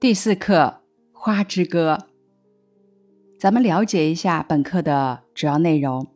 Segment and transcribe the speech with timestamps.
[0.00, 0.80] 第四课
[1.20, 1.98] 《花之歌》，
[3.38, 6.06] 咱们了解一下本课的主要内容。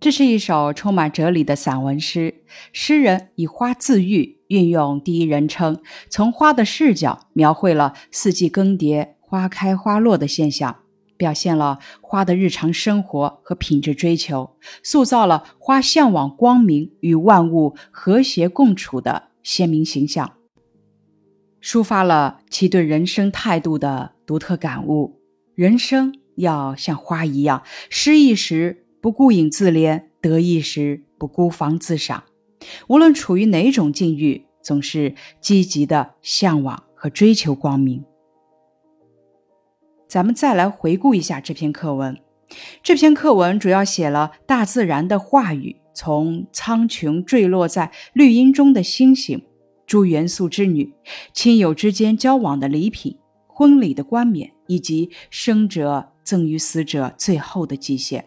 [0.00, 2.36] 这是一首充满哲理的散文诗，
[2.72, 10.78] 诗人以花自喻，运用第一人称，从花的视角描绘了四季更迭、花开花落的现象，
[11.18, 20.32] 表现了花的日常生活和品质追求，塑造了花向往光明与万物和谐共处的鲜明形象，
[21.62, 25.20] 抒发了其对人生态度的独特感悟。
[25.54, 28.80] 人生要像花一样，失意时。
[29.02, 32.22] 不顾影自怜，得意时不孤芳自赏。
[32.86, 38.04] 无论处于哪种境遇，总是积极的向往和追求光明。
[40.06, 42.16] 咱们再来回顾一下这篇课文。
[42.80, 49.42] 这篇课文主要写了大自然的话语，从苍穹坠落在绿荫中的星星，
[49.92, 50.94] 诸元素之女，
[51.34, 58.24] 亲友之间交往的礼品，婚礼的冠冕，以及生者赠与死者最后的祭献。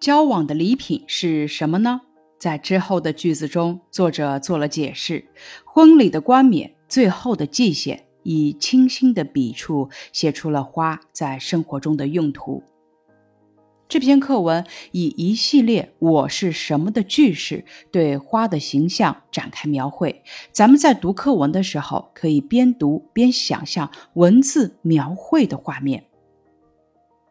[0.00, 2.00] 交往的礼品是什么呢？
[2.36, 5.24] 在之后的句子中，作者做了解释。
[5.64, 12.64] 婚礼的冠冕，最后的祭献，以清新的笔触写出了花在生活中的用途。
[13.92, 20.22] 这篇课文以一系列“我是什么”的句式对花的形象展开描绘。
[20.50, 26.04] 咱们在读课文的时候，可以边读边想象文字描绘的画面。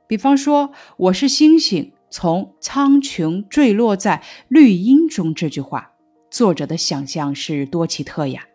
[0.07, 1.93] 比方说，“我是星星”。
[2.11, 5.93] 从苍穹坠落在绿荫中这句话，
[6.29, 8.45] 作者的想象是多奇特呀！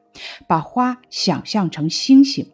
[0.46, 2.52] 把花想象成星星，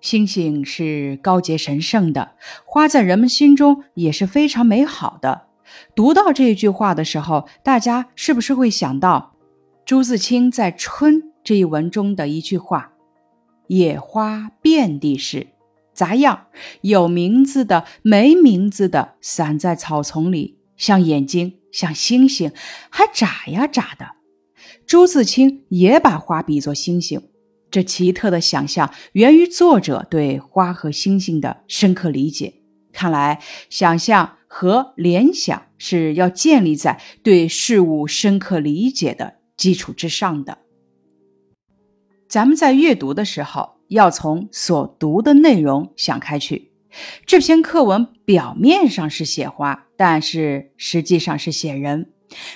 [0.00, 2.32] 星星是高洁神圣的，
[2.64, 5.48] 花在人们心中也是非常美好的。
[5.94, 9.34] 读到这句话的时候，大家是不是会想到
[9.84, 12.92] 朱自清在《春》这一文中的一句话
[13.68, 15.48] ：“野花遍地是。”
[15.92, 16.46] 杂样，
[16.82, 22.52] 有名字的、没名字的，散在草丛里，像眼睛，像星星，
[22.88, 24.10] 还眨呀眨的。
[24.86, 27.20] 朱自清也把花比作星星，
[27.70, 32.54] 这奇特的想象源于作者对花和星星的深刻理解。
[32.92, 40.58] 看来，想象和联想是要建立在对事物深刻理解的基础之上的。
[42.28, 43.78] 咱们在阅读的时候。
[43.88, 46.72] 要从所读的内容想开去。
[47.24, 52.10] 这篇课文表面上是写花，但是实际上是写人。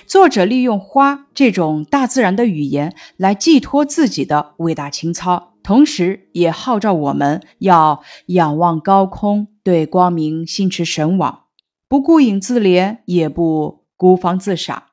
[0.05, 11.45] 作者利用花这种大自然的语言来寄托自己的伟大情操，同时也号召我们要仰望高空，对光明心驰神往，
[11.87, 14.83] 不顾影自怜，也不孤芳自赏。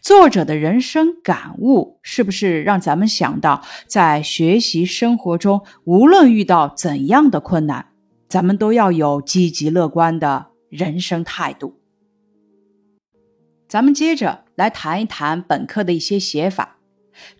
[0.00, 7.86] 作者的人生感悟，是不是让咱们想到，在学习生活中，无论遇到怎样的困难，
[8.28, 11.80] 咱们都要有积极乐观的人生态度？
[13.76, 16.78] 咱们接着来谈一谈本课的一些写法。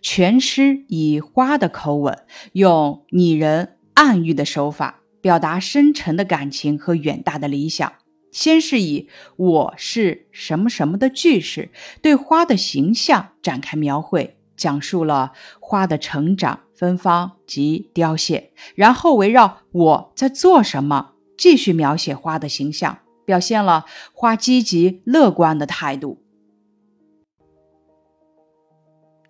[0.03, 2.15] 全诗以花的口吻，
[2.51, 7.91] 用拟人暗喻的手法，表达深沉的感情和远大的理想。
[8.31, 11.71] 先是以“我是什么什么”的句式
[12.03, 26.21] 对花的形象展开描绘，讲述了花的成长、芬芳及凋谢，然后围绕“我在做什么”继续描写花的形象，表现了花积极乐观的态度。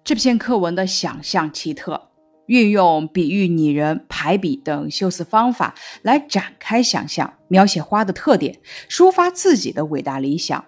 [0.08, 2.12] 这篇课文的想象奇特。
[2.46, 8.58] 运用比喻、拟人、排比等修辞方法来展开想象，描写花的特点，
[8.90, 10.64] 抒发自己的伟大理想。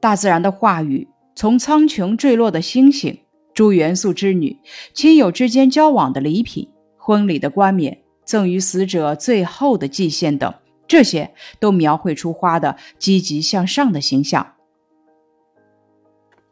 [0.00, 3.18] 大自然的话语，从苍穹坠落的星星、
[3.54, 4.58] 诸元素之女、
[4.92, 6.68] 亲友之间交往的礼品、
[6.98, 10.52] 婚礼的冠冕、赠予死者最后的祭献等，
[10.86, 14.52] 这些都描绘出花的积极向上的形象。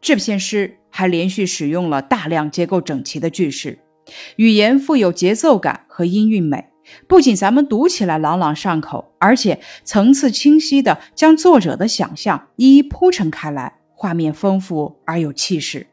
[0.01, 3.79] 这篇诗还连续使用了大量结构整齐的句式。
[4.35, 6.69] 语言富有节奏感和音韵美，
[7.07, 15.87] 不仅咱们读起来朗朗上口，而且层次清晰的将作者的想象一一铺陈开来，画面丰富而有气势。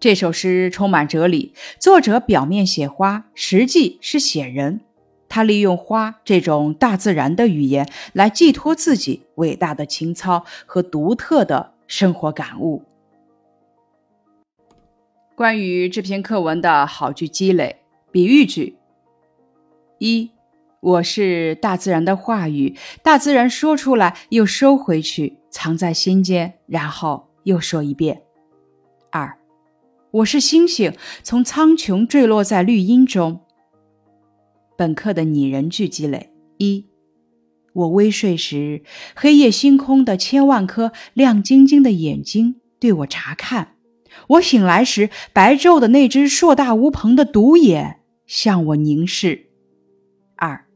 [0.00, 4.80] 这首诗充满哲理，作者表面写花，实际是写人。
[5.28, 12.82] 他利用花这种大自然的语言来寄托自己伟大的情操和独特的生活感悟。
[15.40, 17.76] 关于这篇课文的好句积累，
[18.12, 18.76] 比喻句：
[19.98, 20.32] 一，
[20.80, 28.20] 我是大自然的话语，大自然说出来又收回去，藏在心间，然后又说一遍。
[29.10, 29.38] 二，
[30.10, 30.92] 我是星星，
[31.22, 33.40] 从苍穹坠落在绿荫中。
[34.76, 36.84] 本课的拟人句积累：一，
[37.72, 38.82] 我微睡时，
[39.16, 43.68] 黑夜星空的千万颗亮晶晶的眼睛对我查看；
[44.30, 49.46] 我醒来时，白昼的那只硕大无朋的独眼向我凝视。
[50.36, 50.66] 二，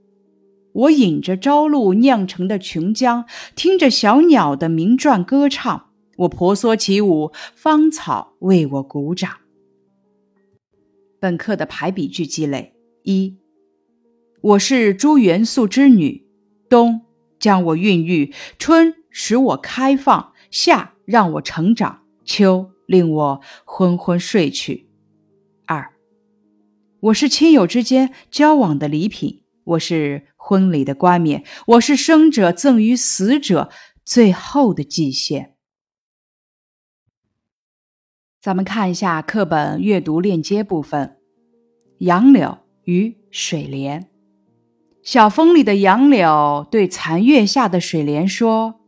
[0.73, 5.91] 我饮着朝露酿成的琼浆，听着小鸟的鸣啭歌唱。
[6.17, 9.31] 我婆娑起舞，芳草为我鼓掌。
[11.21, 12.75] 本课的排比句积累：
[13.05, 13.37] 一，
[14.41, 16.27] 我是诸元素之女，
[16.69, 17.03] 冬
[17.39, 24.89] 将我孕育，春使我开放，夏让我成长，秋令我昏昏睡去。
[25.67, 25.95] 二，
[27.01, 33.71] 我是亲友之间交往的礼品，我是婚礼的冠冕，我是生者赠与死者
[34.05, 35.55] 最后的祭献。
[38.41, 41.17] 咱们看一下课本阅读链接部分：
[41.99, 44.11] 杨柳与水莲。
[45.03, 48.81] 小风里的杨柳对残月下的水莲说：“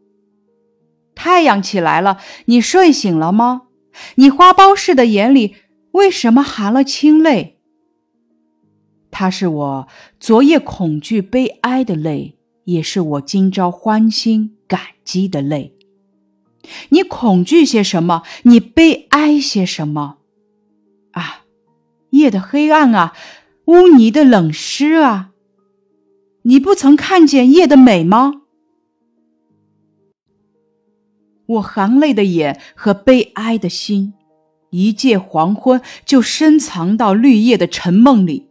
[1.14, 3.68] 太阳起来了，你睡醒了吗？
[4.16, 5.56] 你花苞似的眼里
[5.92, 7.58] 为什么含了清泪？
[9.10, 9.88] 它是我
[10.20, 15.72] 昨夜恐惧悲哀的泪，也是我今朝欢欣感激的泪。”
[16.90, 18.24] 你恐惧些什么？
[18.42, 20.16] 你悲哀些什么？
[21.12, 21.44] 啊，
[22.10, 23.12] 夜的黑暗啊，
[23.66, 25.30] 污泥的冷湿啊，
[26.42, 28.42] 你不曾看见夜的美吗？
[31.46, 34.14] 我含泪的眼和悲哀的心，
[34.70, 38.48] 一介黄昏就深藏到绿叶的沉梦里。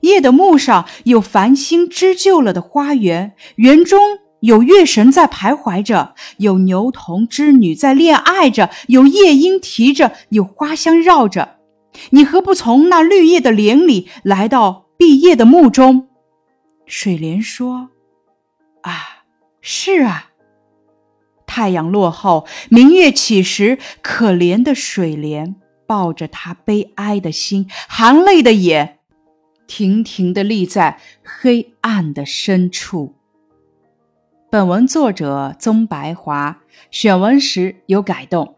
[0.00, 4.00] 夜的幕上有繁星织就了的花园，园中。
[4.40, 11.56] 有月神在徘徊着，有牛童织女在恋爱着，有夜莺啼着，有花香绕着。
[12.10, 16.06] 你何不从那绿叶的帘里来到碧叶的墓中？
[16.86, 17.88] 水莲说
[18.82, 19.24] ：“啊，
[19.60, 20.27] 是啊。
[21.58, 25.56] 太阳落后，明月起时，可怜的水莲
[25.88, 29.00] 抱着他悲哀的心，含泪的眼，
[29.66, 33.16] 亭亭地立在黑暗的深处。”
[34.48, 36.60] 本文作者宗白华，
[36.92, 38.54] 选文时有改动。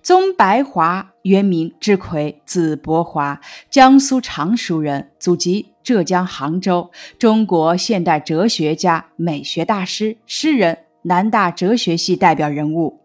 [0.00, 12.98] 宗白华原名智奎，字伯华，江苏常熟人，祖籍浙江杭州，中国现代哲学家、美学大师、诗人，南大哲学系代表人物。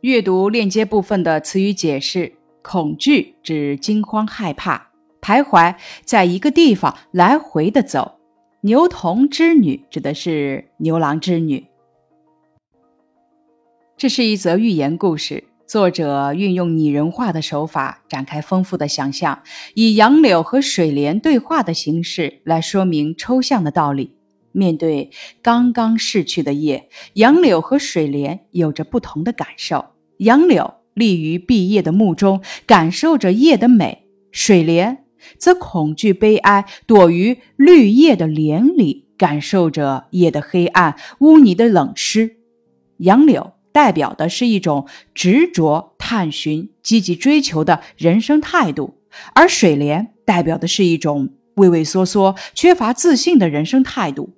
[0.00, 4.88] 阅读链接部分的词语解释：恐惧指惊慌害怕，
[5.20, 8.18] 徘徊在一个地方来回的走。
[8.62, 11.68] 牛童织女指的是牛郎织女。
[13.96, 19.44] 这是一则寓言故事，作者运用拟人化的手法展开丰富的想象，
[19.74, 24.15] 以杨柳和水莲对话的形式来说明抽象的道理。
[24.56, 25.10] 面对
[25.42, 29.84] 刚刚逝去的夜，杨柳和水莲有着不同的感受。
[30.16, 35.04] 杨柳立于碧叶的墓中，感受着夜的美；水莲。
[35.38, 42.36] 则恐惧、悲哀，躲于绿叶的帘里，感受着夜的黑暗、污泥的冷湿。
[42.98, 48.94] 杨柳代表的是一种执着、探寻、积极追求的人生态度，
[49.34, 54.36] 而水莲代表的是一种畏畏缩缩、缺乏自信的人生态度。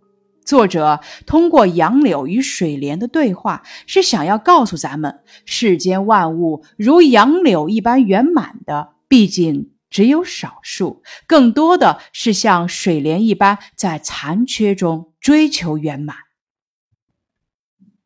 [0.49, 9.73] 作者通过杨柳与水莲的对话，是想要告诉咱们：世间万物如杨柳一般圆满的，毕竟。
[9.91, 16.17] 只有少数，更多的是像水莲一般在残缺中追求圆满。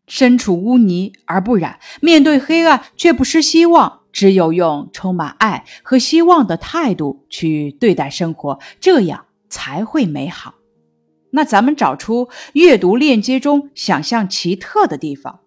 [0.06, 10.54] 身处污泥而不染，面对黑暗却不失希望，只有用充满爱和希望的态度去对待生活，这样才会美好。
[11.32, 15.40] 那咱们找出阅读链接中想象奇特的地方。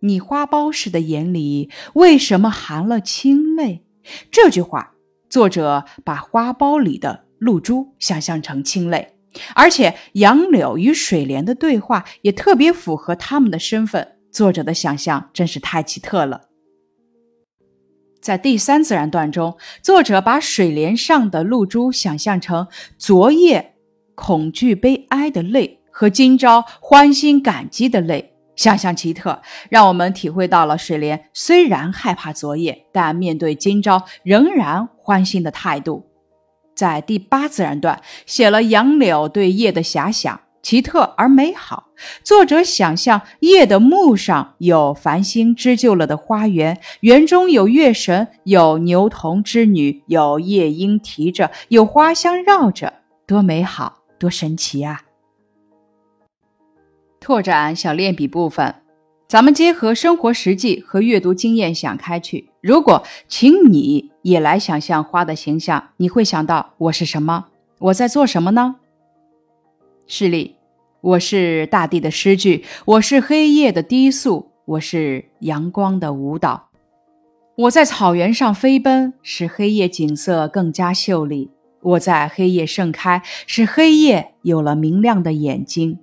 [0.00, 3.84] 你花苞似的眼里为什么含了清泪？
[4.30, 4.92] 这句话。
[5.28, 9.16] 作者把花苞里的露珠想象成清泪，
[9.54, 14.16] 而且杨柳与水莲的对话也特别符合他们的身份。
[14.30, 16.42] 作者的想象真是太奇特了。
[18.22, 23.74] 在第三自然段中，作者把水莲上的露珠想象成昨夜
[24.16, 28.32] 恐惧悲哀的泪和今朝欢欣感激的泪。
[28.56, 36.06] 想象奇特，让我们体会到了水莲虽然害怕昨夜，但面对今朝仍然欢欣的态度。
[36.74, 41.88] 在第八自然段写了杨柳对夜的遐想，奇特而美好。
[42.22, 52.92] 作者想象夜的幕上有繁星织就了的花园，园中有月神，有牛童织女，有夜莺啼着，有花香绕着，
[53.26, 55.02] 多美好，多神奇啊！
[57.20, 58.74] 拓展小练笔部分，
[59.28, 62.50] 咱们结合生活实际和阅读经验想开去。
[62.60, 67.46] 如果请你也来想象花的形象，你会想到我是什么？
[67.78, 68.76] 我在做什么呢？
[70.06, 70.56] 示例：
[71.00, 76.70] 我是大地的诗句，我是黑夜的低诉，我是阳光的舞蹈。
[77.56, 81.50] 我在草原上飞奔，使黑夜景色更加秀丽。
[81.86, 86.00] 我在黑夜盛开，使黑夜有了明亮的眼睛。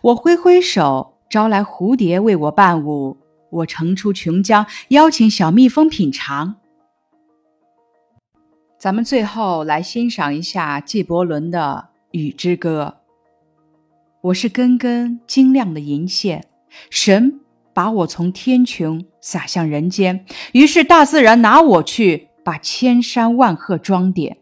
[0.00, 3.18] 我挥挥手，招来蝴蝶为我伴舞。
[3.50, 6.56] 我乘出琼浆，邀请小蜜蜂品尝。
[8.78, 12.94] 咱们最后来欣赏一下纪伯伦的《雨之歌》。
[14.22, 16.46] 我是根根晶亮的银线，
[16.88, 17.40] 神
[17.74, 24.38] 把我从天穹撒向人间，于是大自然拿我去，把千山万壑装点。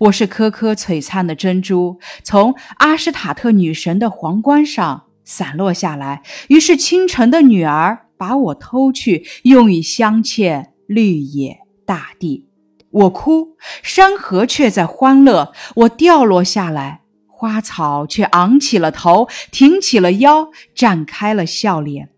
[0.00, 12.46] 我是颗颗璀璨的珍珠，从阿什塔特女神的皇冠上散落下来，于是清晨的女儿把我偷去，用以镶嵌绿野大地。
[12.90, 22.08] 我哭，山河却在欢乐；我掉落下来，花草却昂起了头，挺起了腰，展开了笑脸。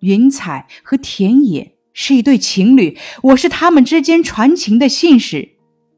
[0.00, 5.51] 云彩和田野是一对情侣，我是他们之间传情的信使。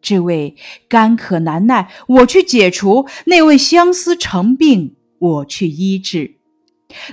[0.04, 0.54] 这位
[0.86, 6.36] 干渴难耐，我去解除；那位相思成病，我去医治。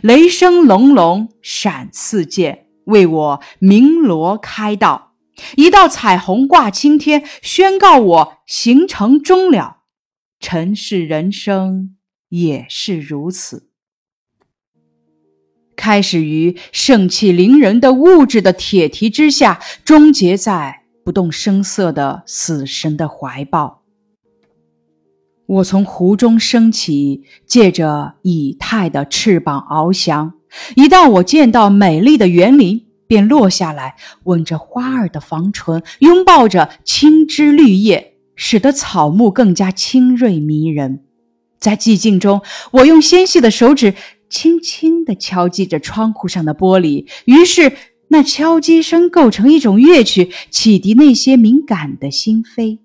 [0.02, 5.14] 雷声隆隆，闪四溅，为我鸣锣开道。
[5.56, 9.78] 一道彩虹挂青天，宣告我行程终了。
[10.42, 11.96] 尘世人生
[12.28, 13.70] 也是如此，
[15.78, 20.81] 开始于盛气凌人的物质的铁蹄之下，终结在
[21.12, 23.82] 不动声色的死神的怀抱。
[25.46, 30.32] 我从湖中升起，借着以太的翅膀翱翔。
[30.78, 32.86] 一旦我见到美丽的园林。
[33.08, 41.04] 便落下来，吻着花儿的房唇，拥抱着青枝绿叶，使得草木更加清锐迷人。
[41.60, 42.42] 在寂静中，
[42.72, 43.96] 我用纤细的手指
[44.30, 47.74] 轻轻地敲击着窗户上的玻璃，于是
[48.14, 52.78] 那敲击声构成一种乐曲，启迪那些敏感的心扉。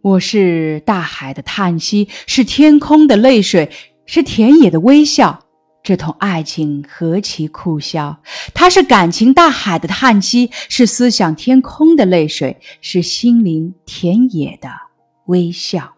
[0.00, 3.70] 我是大海的叹息，是天空的泪水，
[4.06, 5.40] 是田野的微笑。
[5.82, 8.22] 这同爱情何其酷笑！
[8.54, 14.70] 它是感情大海的叹息，是思想天空的泪水，是心灵田野的
[15.26, 15.96] 微笑。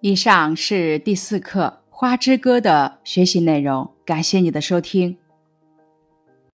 [0.00, 5.16] 以上是第四课《花之歌》的学习内容，感谢你的收听。